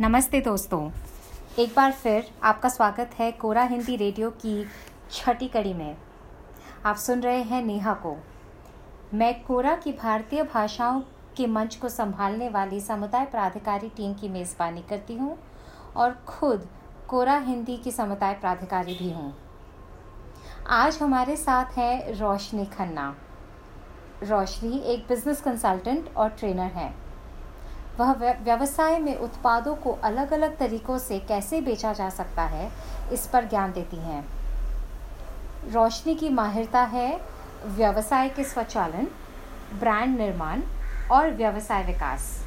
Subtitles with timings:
[0.00, 0.78] नमस्ते दोस्तों।
[1.58, 4.66] एक बार फिर आपका स्वागत है कोरा हिंदी रेडियो की
[5.12, 5.96] छठी कड़ी में।
[6.86, 8.14] आप सुन रहे हैं नेहा को।
[9.14, 11.00] मैं कोरा की भारतीय भाषाओं
[11.36, 15.36] के मंच को संभालने वाली समुदाय प्राधिकारी टीम की मेज़बानी करती हूँ
[15.96, 16.68] और खुद
[17.08, 19.34] कोरा हिंदी की समुदाय प्राधिकारी भी हूँ।
[20.68, 23.14] आज हमारे साथ हैं रोशनी खन्ना।
[24.22, 27.07] रोशनी एक बिज़नेस कंसल्टेंट और ट्रेनर है।
[27.98, 28.12] वह
[28.42, 32.70] व्यवसाय में उत्पादों को अलग अलग तरीकों से कैसे बेचा जा सकता है,
[33.12, 34.24] इस पर ज्ञान देती हैं।
[35.72, 37.20] रोशनी की माहिरता है
[37.66, 39.06] व्यवसाय के स्वचालन,
[39.80, 40.62] ब्रांड निर्माण
[41.12, 42.44] और व्यवसाय विकास।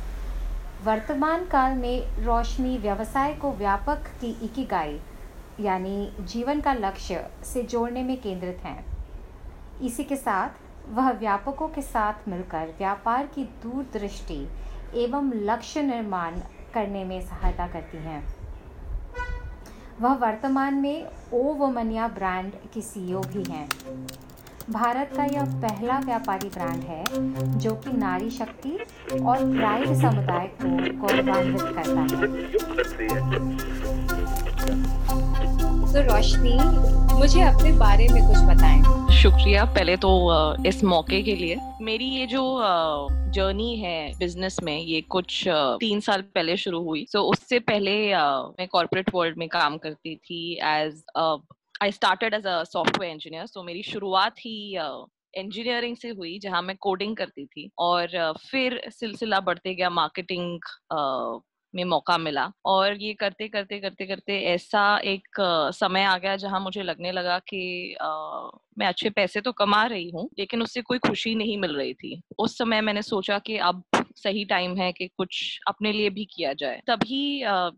[0.86, 5.00] वर्तमान काल में रोशनी व्यवसाय को व्यापक की इकिगाई,
[5.60, 8.86] यानी जीवन का लक्ष्य से जोड़ने में केंद्रित हैं।
[9.82, 10.50] इसी के साथ,
[10.90, 14.48] वह व्यापकों के साथ मिलकर व्यापार की दूरदृष्टि
[14.96, 16.40] एवं लक्ष्य निर्माण
[16.74, 18.24] करने में सहायता करती हैं।
[20.02, 23.68] वह वर्तमान में ओ वमनिया ब्रांड की सीईओ भी हैं।
[24.70, 27.04] भारत का यह पहला व्यापारी ब्रांड है
[27.60, 28.72] जो कि नारी शक्ति
[29.16, 30.68] और प्राइड समुदाय को
[31.00, 32.10] गौरवान्वित करता है।
[35.94, 36.58] तो रोशनी
[37.14, 38.82] मुझे अपने बारे में कुछ बताएँ।
[39.14, 40.10] शुक्रिया। पहले तो
[40.68, 42.44] इस मौके के लिए। मेरी ये जो
[43.36, 47.94] जर्नी है बिज़नेस में ये कुछ तीन साल पहले शुरू हुई। सो so, उससे पहले
[48.58, 51.04] मैं कॉर्पोरेट वर्ल्ड में काम करती थी as
[51.82, 54.78] I started as a software engineer so मेरी शुरुआत ही
[55.34, 60.60] इंजीनियरिंग से हुई जहाँ मैं कोडिंग करती थी। और फिर सिलसिला बढ़ते गया मार्केटिंग
[61.74, 65.42] में मौका मिला। और ये करते करते करते करते ऐसा एक
[65.74, 67.96] समय आ गया जहाँ मुझे लगने लगा कि
[68.78, 72.22] मैं अच्छे पैसे तो कमा रही हूँ, लेकिन उससे कोई खुशी नहीं मिल रही थी।
[72.40, 73.84] उस समय मैंने सोचा कि अब
[74.16, 77.22] सही टाइम है कि कुछ अपने लिए भी किया जाए। तभी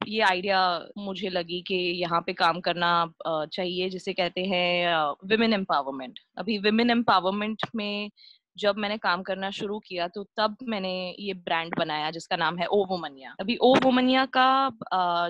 [0.07, 0.59] ये आइडिया
[0.97, 4.95] मुझे लगी कि यहाँ पे काम करना चाहिए, जिसे कहते हैं
[5.27, 8.09] विमेन एम्पावरमेंट अभी विमेन एम्पावरमेंट में
[8.57, 12.67] जब मैंने काम करना शुरू किया तो तब मैंने ये ब्रांड बनाया जिसका नाम है
[12.67, 14.69] ओ वोमनिया अभी ओ वोमनिया का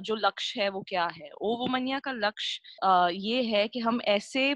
[0.01, 1.29] जो लक्ष्य है वो क्या है?
[1.41, 4.53] ओ वोमनिया का लक्ष्य ये है कि हम ऐसे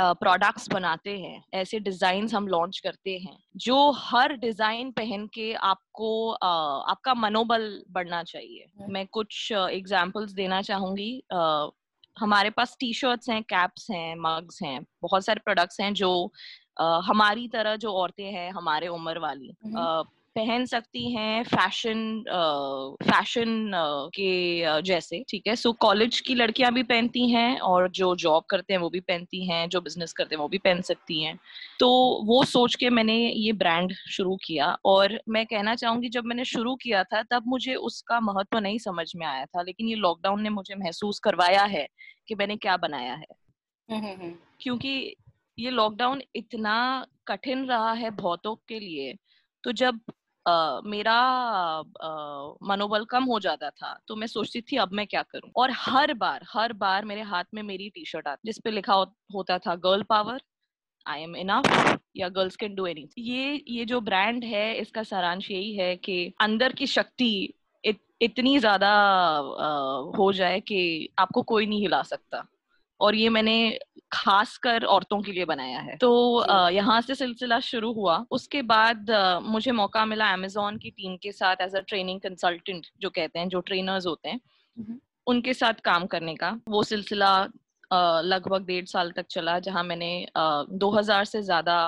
[0.00, 6.30] प्रोडक्ट्स बनाते हैं ऐसे डिज़ाइन हम लॉन्च करते हैं जो हर डिज़ाइन पहन के आपको
[6.32, 11.10] आपका मनोबल बढ़ना चाहिए। हम्म। मैं कुछ एग्जांपल्स देना चाहूँगी।
[12.16, 16.10] हमारे पास टी शर्ट्स हैं कैप्स हैं मग्स हैं बहुत सारे प्रोडक्ट्स हैं जो
[16.78, 19.52] हमारी तरह जो औरतें हैं हमारे उम्र वाली
[20.36, 22.22] पहन सकती हैं फ़ैशन
[23.02, 23.70] फ़ैशन
[24.14, 25.56] के जैसे ठीक है?
[25.56, 29.44] सो कॉलेज की लड़कियाँ भी पहनती हैं और जो जॉब करते हैं वो भी पहनती
[29.46, 31.38] हैं जो बिज़नेस करते हैं वो भी पहन सकती हैं।
[31.80, 31.88] तो
[32.24, 36.74] वो सोच के मैंने ये ब्रांड शुरू किया और मैं कहना चाहूँगी जब मैंने शुरू
[36.74, 40.50] किया था तब मुझे उसका महत्व नहीं समझ में आया था लेकिन ये लॉकडाउन ने
[40.50, 41.86] मुझे महसूस करवाया है
[42.28, 43.26] कि मैंने क्या बनाया है।
[43.88, 45.16] हम्म, हम्म, हम्म। क्योंकि
[45.58, 49.14] ये लॉकडाउन इतना कठिन रहा है बहुतों के लिए
[49.64, 50.00] तो जब
[50.46, 51.14] Uh, मेरा
[52.62, 55.50] मनोबल कम हो जाता था तो मैं सोचती थी अब मैं क्या करूँ?
[55.56, 59.04] और हर बार हर बार मेरे हाथ में मेरी टी शर्ट आती जिसपे लिखा हो,
[59.34, 60.40] होता था girl power
[61.06, 65.50] I am enough या गर्ल्स कैन डू एनी ये ये जो ब्रांड है इसका सारांश
[65.50, 67.52] यही है कि अंदर की शक्ति
[67.84, 68.92] इत, इतनी ज़्यादा
[70.16, 72.46] हो जाए कि आपको कोई नहीं हिला सकता।
[73.00, 73.78] और ये मैंने
[74.12, 76.10] खासकर औरतों के लिए बनाया है। तो
[76.72, 79.10] यहाँ से सिलसिला शुरू हुआ। उसके बाद
[79.44, 83.48] मुझे मौका मिला अमेजोन की टीम के साथ एज अ ट्रेनिंग कंसल्टेंट जो कहते हैं
[83.48, 84.40] जो ट्रेनर्स होते हैं
[85.26, 87.32] उनके साथ काम करने का। वो सिलसिला
[88.24, 91.78] लगभग डेढ़ साल तक चला जहाँ मैंने दो हज़ार से ज़्यादा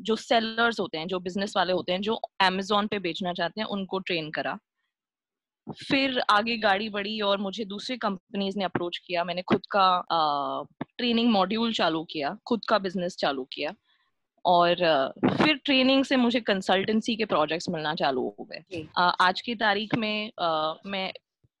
[0.00, 3.66] जो सेलर्स होते हैं जो बिज़नेस वाले होते हैं जो अमेजोन पे बेचना चाहते हैं
[3.68, 4.58] उनको ट्रेन करा।
[5.66, 9.86] फिर आगे गाड़ी बढ़ी और मुझे दूसरी कंपनीज़ ने अप्रोच किया। मैंने खुद का
[10.98, 13.74] ट्रेनिंग मॉड्यूल चालू किया खुद का बिज़नेस चालू किया
[14.44, 14.74] और
[15.26, 18.86] फिर ट्रेनिंग से मुझे कंसल्टेंसी के प्रोजेक्ट्स मिलना चालू हो गए।
[19.20, 21.12] आज की तारीख में आ, मैं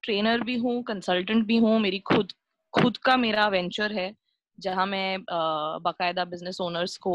[0.02, 2.32] ट्रेनर भी हूँ कंसल्टेंट भी हूँ। मेरी खुद
[2.74, 4.12] खुद का मेरा वेंचर है
[4.58, 7.14] जहाँ मैं बाकायदा बिज़नेस ओनर्स को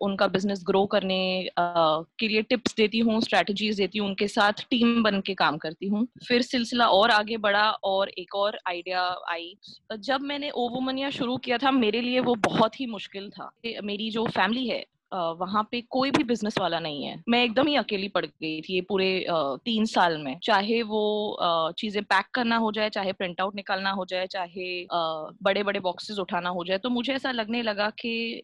[0.00, 5.02] उनका बिज़नेस ग्रो करने के लिए टिप्स देती हूँ स्ट्रेटजीज देती हूँ, उनके साथ टीम
[5.02, 9.54] बन के काम करती हूँ। फिर सिलसिला और आगे बढ़ा और एक और आइडिया आई।
[9.92, 13.50] जब मैंने ओवोमनिया शुरू किया था, मेरे लिए वो बहुत ही मुश्किल था।
[13.84, 17.74] मेरी जो फैमिली है वहाँ पे कोई भी बिज़नेस वाला नहीं है। मैं एकदम ही
[17.76, 22.70] अकेली पड़ गई थी ये पूरे तीन साल में। चाहे वो चीज़ें पैक करना हो
[22.72, 26.90] जाए, चाहे प्रिंट आउट निकालना हो जाए, चाहे बड़े बड़े बॉक्सेस उठाना हो जाए तो
[26.90, 28.42] मुझे ऐसा लगने लगा कि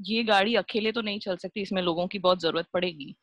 [0.00, 3.14] ये गाड़ी अकेले तो नहीं चल सकती इसमें लोगों की बहुत ज़रूरत पड़ेगी।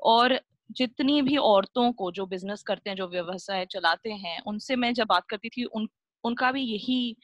[0.00, 4.92] और जितनी भी औरतों को जो बिज़नेस करते हैं जो व्यवसाय चलाते हैं उनसे मैं
[4.94, 5.88] जब बात करती थी उन
[6.24, 7.16] उनका भी यही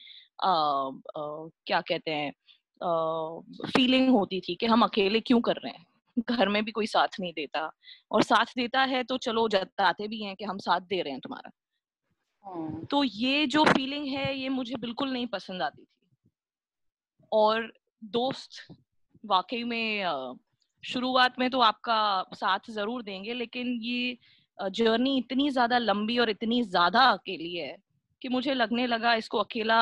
[0.43, 0.91] आ, आ,
[1.67, 2.31] क्या कहते हैं
[3.67, 5.85] फीलिंग होती थी कि हम अकेले क्यों कर रहे हैं?
[6.29, 7.69] घर में भी कोई साथ नहीं देता।
[8.11, 11.21] और साथ देता है तो चलो जताते भी हैं कि हम साथ दे रहे हैं
[11.21, 11.51] तुम्हारा।
[12.45, 16.29] हाँ। तो ये जो फीलिंग है ये मुझे बिल्कुल नहीं पसंद आती थी।
[17.31, 17.71] और
[18.03, 18.75] दोस्त
[19.25, 20.37] वाकई में
[20.83, 24.17] शुरुआत में तो आपका साथ ज़रूर देंगे, लेकिन ये
[24.57, 27.75] जर्नी इतनी ज़्यादा लंबी और इतनी ज़्यादा अकेली है
[28.21, 29.77] कि मुझे लगने लगा इसको अकेला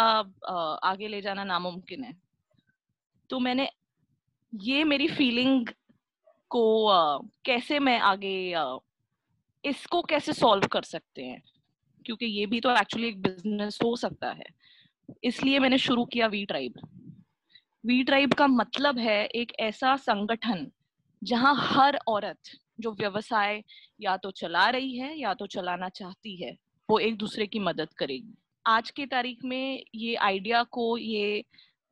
[0.83, 2.13] आगे ले जाना नामुमकिन है।
[3.29, 3.69] तो मैंने
[4.53, 5.67] ये मेरी फीलिंग
[6.51, 6.63] को
[7.45, 8.35] कैसे मैं आगे
[9.63, 11.41] इसको कैसे सॉल्व कर सकते हैं?
[12.05, 14.45] क्योंकि ये भी तो एक्चुअली एक बिज़नेस हो सकता है।
[15.23, 16.73] इसलिए मैंने शुरू किया वी ट्राइब
[17.85, 20.68] वी ट्राइब का मतलब है एक ऐसा संगठन
[21.21, 22.38] जहाँ हर औरत
[22.80, 23.62] जो व्यवसाय
[24.01, 26.56] या तो चला रही है या तो चलाना चाहती है
[26.89, 28.33] वो एक दूसरे की मदद करेगी।
[28.65, 31.44] आज की तारीख में ये आइडिया को ये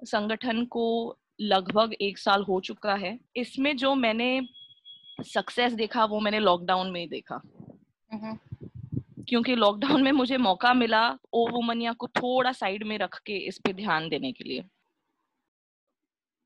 [0.01, 4.41] संगठन को लगभग एक साल हो चुका है। इसमें जो मैंने
[5.25, 7.41] सक्सेस देखा वो मैंने लॉकडाउन में ही देखा।
[9.27, 13.57] क्योंकि लॉकडाउन में मुझे मौका मिला ओ वुमनिया को थोड़ा साइड में रख के इस
[13.57, 14.63] पे ध्यान देने के लिए।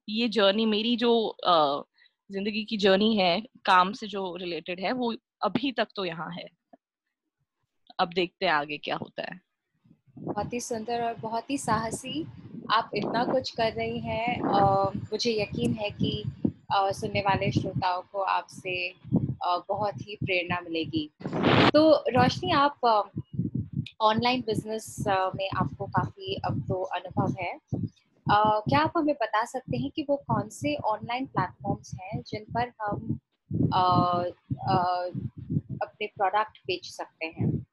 [0.08, 1.14] ये जर्नी मेरी जो
[2.30, 5.14] ज़िंदगी की जर्नी है काम से जो रिलेटेड है वो
[5.44, 6.48] अभी तक तो यहाँ है।
[8.00, 9.40] अब देखते हैं आगे क्या होता है।
[10.18, 12.26] बहुत ही सुंदर और बहुत ही साहसी
[12.72, 14.42] आप इतना कुछ कर रही हैं।
[15.12, 16.24] मुझे यकीन है कि
[16.74, 18.94] आ, सुनने वाले श्रोताओं को आपसे
[19.44, 21.10] बहुत ही प्रेरणा मिलेगी।
[21.74, 22.86] तो रोशनी आप
[24.02, 27.54] ऑनलाइन बिज़नेस में आपको काफ़ी अब तो अनुभव है।
[28.28, 32.72] क्या आप हमें बता सकते हैं कि वो कौन से ऑनलाइन प्लेटफॉर्म्स हैं जिन पर
[32.82, 33.20] हम
[35.82, 37.66] अपने प्रोडक्ट बेच सकते हैं?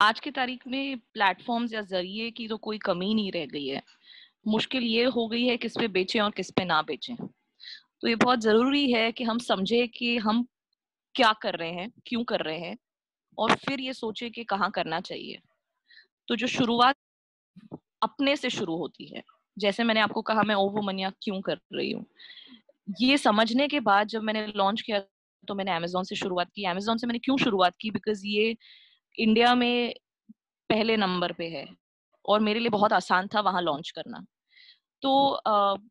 [0.00, 3.82] आज की तारीख में प्लेटफॉर्म्स या ज़रिए की तो कोई कमी नहीं रह गई है।
[4.46, 8.14] मुश्किल ये हो गई है किस पे बेचें और किस पे ना बेचें। तो ये
[8.14, 10.46] बहुत ज़रूरी है कि हम समझे कि हम
[11.14, 12.76] क्या कर रहे हैं, क्यों कर रहे हैं,
[13.38, 15.38] और फिर ये सोचे कि कहाँ करना चाहिए।
[16.28, 16.96] तो जो शुरुआत
[18.02, 19.22] अपने से शुरू होती है
[19.56, 22.04] जैसे मैंने आपको कहा, मैं ओवो मनिया क्यों कर रही हूँ?
[23.00, 25.00] ये समझने के बाद जब मैंने लॉन्च किया
[25.48, 27.90] तो मैंने अमेजोन से शुरुआत की। अमेजोन से मैंने क्यों शुरुआत की?
[27.90, 28.56] बिकॉज़ ये
[29.18, 29.94] इंडिया में
[30.70, 31.66] पहले नंबर पे है
[32.24, 34.24] और मेरे लिए बहुत आसान था वहाँ लॉन्च करना।
[35.02, 35.40] तो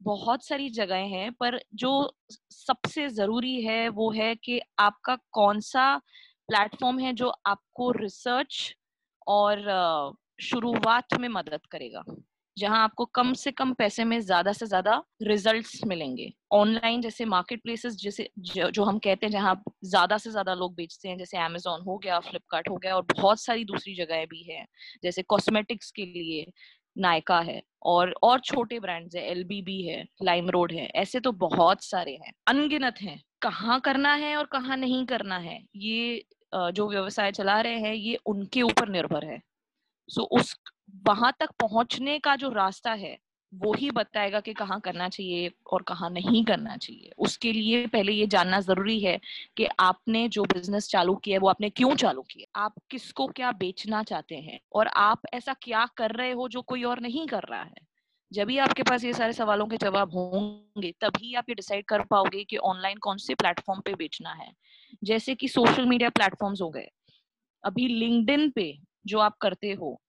[0.03, 1.91] बहुत सारी जगहें हैं, पर जो
[2.51, 5.95] सबसे ज़रूरी है, वो है कि आपका कौन सा
[6.49, 8.75] प्लेटफॉर्म है जो आपको रिसर्च
[9.27, 9.63] और
[10.41, 12.03] शुरुआत में मदद करेगा।
[12.57, 17.61] जहाँ आपको कम से कम पैसे में ज़्यादा से ज़्यादा रिजल्ट्स मिलेंगे। ऑनलाइन जैसे मार्केट
[17.63, 21.81] प्लेसेस जैसे जो, हम कहते हैं जहाँ ज़्यादा से ज़्यादा लोग बेचते हैं जैसे अमेजोन
[21.81, 24.65] हो गया फ्लिपकार्ट हो गया और बहुत सारी दूसरी जगह भी है
[25.03, 26.45] जैसे कॉस्मेटिक्स के लिए
[26.95, 31.31] नायका है और और छोटे ब्रांड्स है एल बी है लाइम रोड है ऐसे तो
[31.39, 36.87] बहुत सारे हैं। अनगिनत हैं कहाँ करना है और कहाँ नहीं करना है ये जो
[36.89, 39.39] व्यवसाय चला रहे हैं ये उनके ऊपर निर्भर है।
[40.09, 40.55] सो उस
[41.07, 43.17] वहाँ तक पहुँचने का जो रास्ता है,
[43.55, 48.11] वो ही बताएगा कि कहाँ करना चाहिए और कहाँ नहीं करना चाहिए। उसके लिए पहले
[48.11, 49.19] ये जानना ज़रूरी है
[49.57, 52.61] कि आपने जो बिज़नेस चालू किया है, वो आपने क्यों चालू किया?
[52.65, 54.59] आप किसको क्या बेचना चाहते हैं?
[54.73, 57.75] और आप ऐसा क्या कर रहे हो जो कोई और नहीं कर रहा है?
[58.33, 62.01] जब भी आपके पास ये सारे सवालों के जवाब होंगे, तभी आप ये डिसाइड कर
[62.01, 64.51] पाओगे कि ऑनलाइन कौन से प्लेटफॉर्म पे बेचना है।
[65.03, 66.87] जैसे कि सोशल मीडिया प्लेटफॉर्म्स हो गए।
[67.63, 70.01] अभी लिंक्डइन पे जो आप करते हो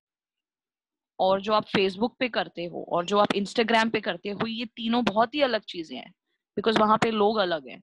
[1.23, 4.65] और जो आप फेसबुक पे करते हो और जो आप इंस्टाग्राम पे करते हो ये
[4.67, 6.11] तीनों बहुत ही अलग चीज़ें हैं
[6.57, 7.83] बिकॉज़ वहाँ पे लोग अलग हैं।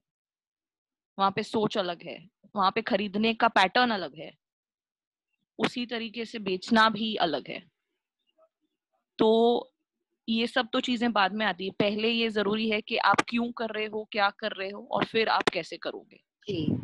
[1.18, 2.18] वहाँ पे सोच अलग है
[2.56, 4.32] वहाँ पे खरीदने का पैटर्न अलग है।
[5.58, 7.62] उसी तरीके से बेचना भी अलग है।
[9.18, 9.72] तो
[10.28, 13.50] ये सब तो चीज़ें बाद में आती है। पहले ये ज़रूरी है कि आप क्यों
[13.52, 16.76] कर रहे हो क्या कर रहे हो और फिर आप कैसे करोगे। जी।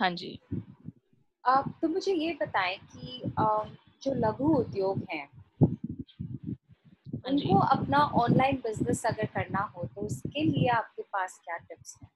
[0.00, 0.38] हाँ जी।
[1.44, 3.20] आप तो मुझे ये बताएँ कि
[4.02, 5.37] जो लघु उद्योग हैं हाँ
[7.26, 12.10] उनको अपना ऑनलाइन बिज़नेस अगर करना हो तो उसके लिए आपके पास क्या टिप्स हैं?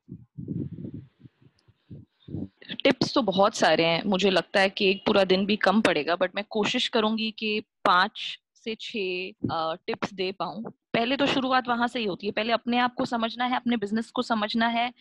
[2.84, 6.16] टिप्स तो बहुत सारे हैं। मुझे लगता है कि एक पूरा दिन भी कम पड़ेगा
[6.16, 10.62] बट मैं कोशिश करूँगी कि पाँच से छह टिप्स दे पाऊँ।
[10.94, 13.76] पहले तो शुरुआत वहाँ से ही होती है। पहले अपने आप को समझना है अपने
[13.76, 14.92] बिज़नेस को समझना है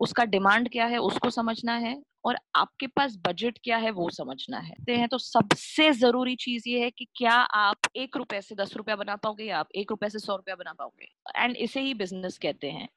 [0.00, 4.58] उसका डिमांड क्या है, उसको समझना है और आपके पास बजट क्या है, वो समझना
[4.58, 8.54] है। ते हैं तो सबसे ज़रूरी चीज़ ये है कि क्या आप एक रुपए से
[8.54, 11.80] दस रुपया बना पाओगे या आप एक रुपए से सौ रुपया बना पाओगे। एंड इसे
[11.80, 12.88] ही बिज़नेस कहते हैं।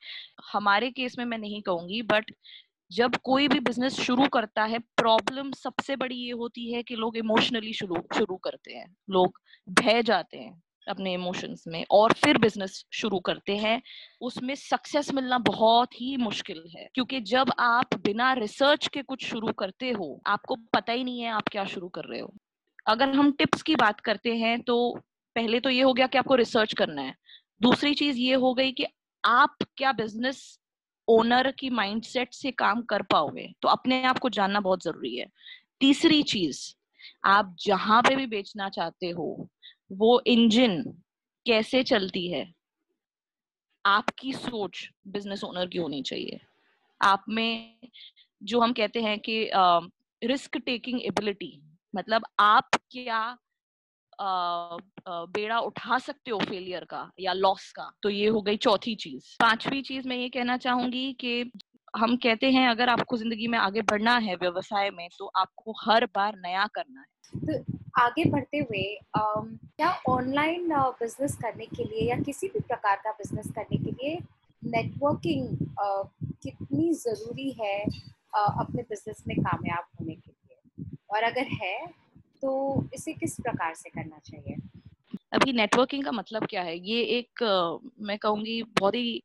[0.53, 2.31] हमारे केस में मैं नहीं कहूँगी, बट
[2.91, 7.17] जब कोई भी बिज़नेस शुरू करता है, प्रॉब्लम सबसे बड़ी ये होती है कि लोग
[7.17, 12.83] इमोशनली शुरू शुरू करते हैं, लोग भय जाते हैं। अपने इमोशंस में और फिर बिज़नेस
[12.93, 13.81] शुरू करते हैं,
[14.21, 19.51] उसमें सक्सेस मिलना बहुत ही मुश्किल है। क्योंकि जब आप बिना रिसर्च के कुछ शुरू
[19.53, 22.33] करते हो, आपको पता ही नहीं है आप क्या शुरू कर रहे हो।
[22.87, 24.77] अगर हम टिप्स की बात करते हैं तो
[25.35, 27.15] पहले तो ये हो गया कि आपको रिसर्च करना है।
[27.61, 28.85] दूसरी चीज़ ये हो गई कि
[29.23, 30.59] आप क्या बिज़नेस
[31.07, 35.25] ओनर की माइंडसेट से काम कर पाओगे तो अपने आप को जानना बहुत ज़रूरी है।
[35.81, 36.59] तीसरी चीज़,
[37.25, 39.49] आप जहाँ पे भी बेचना चाहते हो
[39.93, 40.81] वो इंजन
[41.45, 42.45] कैसे चलती है?
[43.85, 46.39] आपकी सोच बिज़नेस ओनर की होनी चाहिए।
[47.01, 47.77] आप में
[48.41, 49.49] जो हम कहते हैं कि
[50.21, 51.59] रिस्क टेकिंग एबिलिटी
[51.93, 53.37] मतलब आप क्या
[54.19, 57.91] बेड़ा उठा सकते हो फेलियर का या लॉस का?
[58.03, 61.51] तो ये हो गई चौथी चीज़। पांचवी चीज़ मैं ये कहना चाहूँगी कि
[61.93, 66.05] हम कहते हैं अगर आपको ज़िंदगी में आगे बढ़ना है व्यवसाय में तो आपको हर
[66.15, 67.05] बार नया करना है।
[67.57, 68.83] तो आगे बढ़ते हुए
[69.17, 70.67] क्या ऑनलाइन
[70.99, 74.17] बिज़नेस करने के लिए या किसी भी प्रकार का बिज़नेस करने के लिए
[74.61, 75.57] नेटवर्किंग
[76.43, 77.79] कितनी ज़रूरी है
[78.33, 80.85] अपने बिज़नेस में कामयाब होने के लिए?
[81.11, 81.87] और अगर है
[82.41, 84.55] तो इसे किस प्रकार से करना चाहिए?
[85.33, 86.77] अभी नेटवर्किंग का मतलब क्या है?
[86.79, 87.43] ये एक
[88.01, 89.21] मैं कहूँगी बहुत ही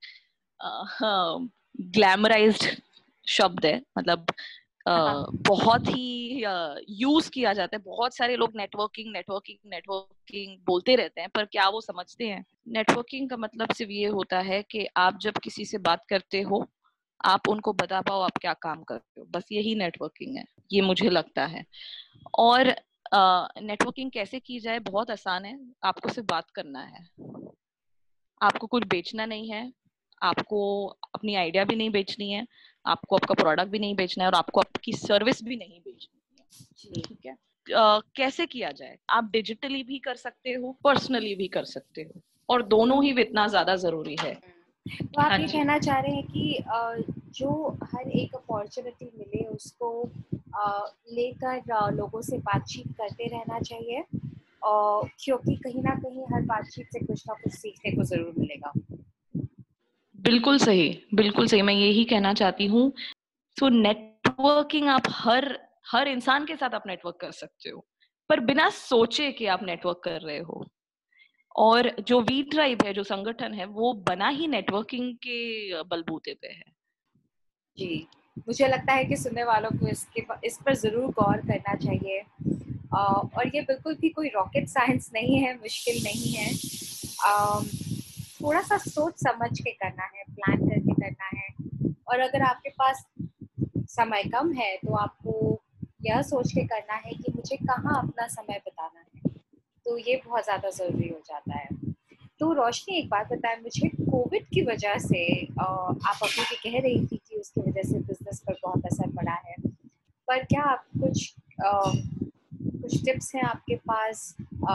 [1.97, 2.65] ग्लैमराइज्ड
[3.27, 4.27] शब्द है। मतलब।
[4.89, 6.45] बहुत ही
[6.93, 11.69] यूज़ किया जाता है। बहुत सारे लोग नेटवर्किंग नेटवर्किंग नेटवर्किंग बोलते रहते हैं पर क्या
[11.69, 12.45] वो समझते हैं?
[12.69, 16.65] नेटवर्किंग का मतलब सिर्फ़ ये होता है कि आप जब किसी से बात करते हो
[17.21, 21.11] आप उनको बता पाओ आप क्या काम करते हो। बस यही नेटवर्किंग है ये मुझे
[21.11, 21.65] लगता है।
[22.39, 22.75] और
[23.15, 24.79] नेटवर्किंग कैसे की जाए?
[24.79, 27.05] बहुत आसान है आपको सिर्फ़ बात करना है।
[28.41, 29.73] आपको कुछ बेचना नहीं है
[30.23, 32.47] आपको अपनी आइडिया भी नहीं बेचनी है
[32.87, 37.05] आपको आपका प्रोडक्ट भी नहीं बेचना है और आपको आपकी सर्विस भी नहीं बेचनी है।
[37.05, 37.35] ठीक है?
[37.67, 38.97] uh, कैसे किया जाए?
[39.11, 43.47] आप डिजिटली भी कर सकते हो पर्सनली भी कर सकते हो और दोनों ही इतना
[43.47, 44.35] ज़्यादा ज़रूरी है।
[44.87, 46.65] तो आप हाँ ये कहना चाह रहे हैं कि
[47.39, 50.11] जो हर एक अपॉर्चुनिटी मिले उसको
[51.13, 54.05] लेकर लोगों से बातचीत करते रहना चाहिए
[54.63, 58.73] और क्योंकि कहीं ना कहीं हर बातचीत से कुछ ना कुछ सीखने को ज़रूर मिलेगा।
[60.19, 62.93] बिल्कुल सही बिल्कुल सही। मैं यही कहना चाहती हूँ
[63.57, 65.59] सो नेटवर्किंग आप हर
[65.93, 67.85] हर इंसान के साथ आप नेटवर्क कर सकते हो,
[68.31, 70.65] पर बिना सोचे कि आप नेटवर्क कर रहे हो।
[71.57, 76.49] और जो वी ट्राइब है, जो संगठन है, वो बना ही नेटवर्किंग के बलबूते पे
[76.49, 76.65] है।
[77.79, 78.07] जी,
[78.39, 82.23] मुझे लगता है कि सुनने वालों को इसके इस पर ज़रूर गौर करना चाहिए।
[82.95, 86.53] और ये बिल्कुल भी कोई रॉकेट साइंस नहीं है, मुश्किल नहीं है।
[88.41, 93.05] थोड़ा सा सोच समझ के करना है प्लान करके करना है। और अगर आपके पास
[93.91, 95.61] समय कम है तो आपको
[96.07, 99.31] यह सोच के करना है कि मुझे कहाँ अपना समय बताना है।
[99.87, 101.69] तो ये बहुत ज़्यादा ज़रूरी हो जाता है।
[102.41, 105.23] तो रोशनी एक बात बताएँ मुझे कोविड की वजह से
[105.61, 109.33] आप अभी भी कह रही थी कि उसकी वजह से बिज़नेस पर बहुत असर पड़ा
[109.47, 109.55] है।
[110.29, 114.35] पर क्या आप कुछ आ, कुछ टिप्स हैं आपके पास?
[114.71, 114.75] आ,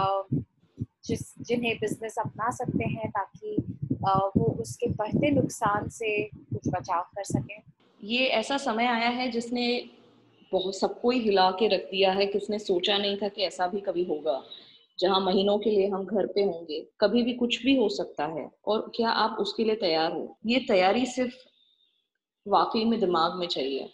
[1.06, 3.56] जिस, जिन्हें बिज़नेस अपना सकते हैं ताकि
[4.38, 7.62] वो उसके बढ़ते नुकसान से कुछ बचाव कर सकें।
[8.04, 9.90] ये ऐसा समय आया है जिसने
[10.52, 13.80] बहुत सबको ही हिला के रख दिया है किसने सोचा नहीं था कि ऐसा भी
[13.82, 14.44] कभी होगा।
[15.00, 18.52] जहाँ महीनों के लिए हम घर पे होंगे, कभी भी कुछ भी हो सकता है।
[18.66, 20.38] और क्या आप उसके लिए तैयार हो?
[20.46, 21.36] ये तैयारी सिर्फ़
[22.48, 23.90] वाकई में दिमाग में चाहिए।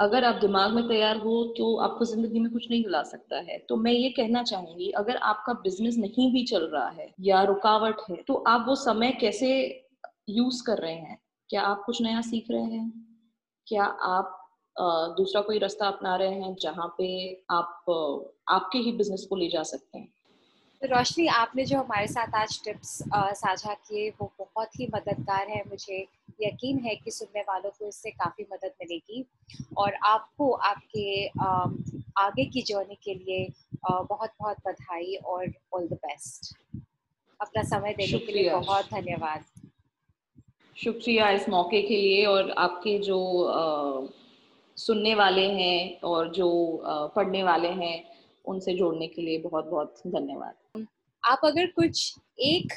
[0.00, 3.56] अगर आप दिमाग में तैयार हो तो आपको ज़िंदगी में कुछ नहीं हिला सकता है।
[3.68, 8.00] तो मैं ये कहना चाहूँगी, अगर आपका बिज़नेस नहीं भी चल रहा है या रुकावट
[8.10, 9.50] है तो आप वो समय कैसे
[10.30, 11.18] यूज़ कर रहे हैं?
[11.50, 12.92] क्या आप कुछ नया सीख रहे हैं?
[13.66, 14.34] क्या आप
[15.16, 17.08] दूसरा कोई रास्ता अपना रहे हैं जहाँ पे
[17.50, 17.84] आप
[18.50, 20.08] आपके ही बिज़नेस को ले जा सकते हैं?
[20.82, 25.62] तो रोशनी आपने जो हमारे साथ आज टिप्स साझा किए वो बहुत ही मददगार है।
[25.68, 25.96] मुझे
[26.40, 29.24] यकीन है कि सुनने वालों को इससे काफ़ी मदद मिलेगी
[29.76, 31.26] और आपको आपके
[32.22, 33.48] आगे की जर्नी के लिए
[33.84, 36.54] बहुत बहुत बधाई और ऑल द बेस्ट।
[37.40, 39.44] अपना समय देने के लिए बहुत धन्यवाद।
[40.76, 44.06] शुक्रिया इस मौके के लिए और आपके जो आ,
[44.76, 47.96] सुनने वाले हैं और जो आ, पढ़ने वाले हैं
[48.44, 50.54] उनसे जोड़ने के लिए बहुत बहुत धन्यवाद।
[51.24, 52.72] आप अगर कुछ एक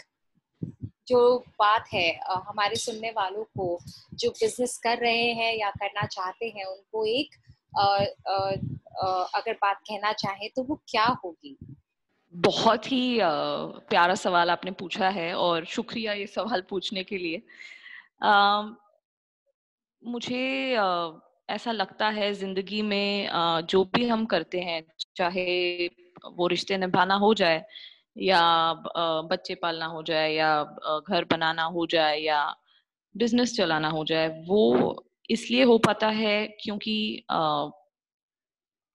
[1.08, 3.80] जो बात है हमारे सुनने वालों को
[4.14, 7.36] जो बिज़नेस कर रहे हैं या करना चाहते हैं उनको एक
[7.80, 8.52] आ, आ,
[9.08, 11.58] आ, अगर बात कहना चाहे तो वो क्या होगी?
[12.36, 13.18] बहुत ही
[13.90, 17.42] प्यारा सवाल आपने पूछा है और शुक्रिया ये सवाल पूछने के लिए।
[20.04, 20.74] मुझे
[21.50, 23.30] ऐसा लगता है ज़िंदगी में
[23.70, 24.84] जो भी हम करते हैं
[25.16, 25.88] चाहे
[26.32, 27.66] वो रिश्ते निभाना हो जाए
[28.18, 28.42] या
[29.32, 30.52] बच्चे पालना हो जाए या
[31.10, 32.44] घर बनाना हो जाए या
[33.16, 37.26] बिज़नेस चलाना हो जाए, वो इसलिए हो पाता है क्योंकि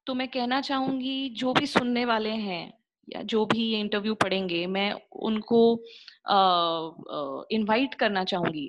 [0.07, 2.73] तो मैं कहना चाहूँगी जो भी सुनने वाले हैं
[3.09, 4.93] या जो भी ये इंटरव्यू पढ़ेंगे, मैं
[5.23, 5.61] उनको
[7.51, 8.69] इनवाइट करना चाहूँगी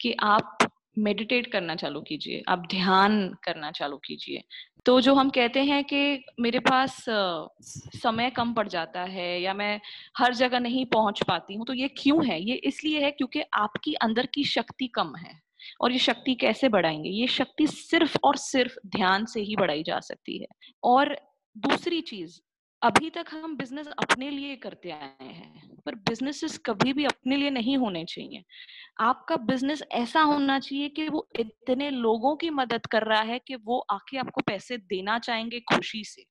[0.00, 0.67] कि आप
[0.98, 4.42] मेडिटेट करना चालू कीजिए, आप ध्यान करना चालू कीजिए।
[4.86, 7.04] तो जो हम कहते हैं कि मेरे पास
[8.02, 9.80] समय कम पड़ जाता है या मैं
[10.18, 12.40] हर जगह नहीं पहुँच पाती हूँ तो ये क्यों है?
[12.42, 15.34] ये इसलिए है क्योंकि आपकी अंदर की शक्ति कम है।
[15.80, 17.10] और ये शक्ति कैसे बढ़ाएँगे?
[17.10, 20.46] ये शक्ति सिर्फ़ और सिर्फ़ ध्यान से ही बढ़ाई जा सकती है।
[20.82, 21.16] और
[21.56, 22.40] दूसरी चीज़,
[22.82, 25.57] अभी तक हम बिज़नेस अपने लिए करते आए हैं।
[25.88, 28.44] पर बिजनेसेस कभी भी अपने लिए नहीं होने चाहिए।
[29.00, 33.54] आपका बिज़नेस ऐसा होना चाहिए कि वो इतने लोगों की मदद कर रहा है कि
[33.54, 36.24] वो आके आपको पैसे देना चाहेंगे खुशी से।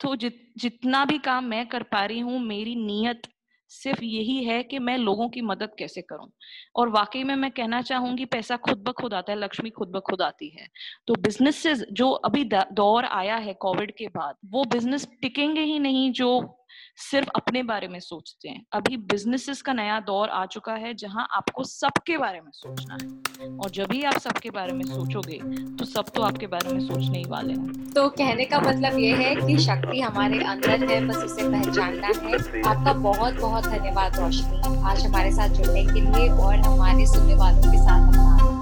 [0.00, 3.22] तो जित, जितना भी काम मैं कर पा रही हूँ, मेरी नीयत
[3.68, 6.30] सिर्फ़ यही है कि मैं लोगों की मदद कैसे करूँ।
[6.76, 10.00] और वाकई में मैं कहना चाहूँगी, पैसा खुद ब खुद आता है, लक्ष्मी खुद ब
[10.00, 10.68] खुद आती है।
[11.06, 16.12] तो बिजनेसेस जो अभी दौर आया है कोविड के बाद, वो बिज़नेस टिकेंगे ही नहीं
[16.12, 16.58] जो
[16.98, 21.26] सिर्फ़ अपने बारे में सोचते हैं। अभी बिजनेसेस का नया दौर आ चुका है, जहाँ
[21.32, 25.38] आपको सबके बारे में सोचना है। और जब भी आप सबके बारे में सोचोगे
[25.76, 29.14] तो सब तो आपके बारे में सोचने ही वाले हैं। तो कहने का मतलब ये
[29.14, 34.82] है कि शक्ति हमारे अंदर है, बस उसे पहचानना है। आपका बहुत बहुत धन्यवाद रोशनी।
[34.82, 38.61] आज हमारे साथ जुड़ने के लिए और हमारे सुनने वालों के साथ अपना